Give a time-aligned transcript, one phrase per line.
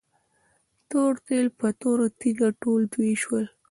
[0.89, 3.45] تور تیل په توره تيږه ټول توي شول.